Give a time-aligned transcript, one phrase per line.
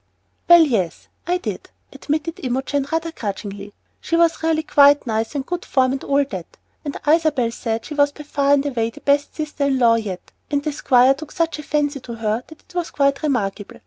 [0.49, 3.71] "Well, yes, I did," admitted Imogen, rather grudgingly.
[3.99, 7.93] "She was really quite nice, and good form, and all that, and Isabel said she
[7.93, 11.59] was far and away the best sister in law yet, and the Squire took such
[11.59, 13.77] a fancy to her that it was quite remarkable.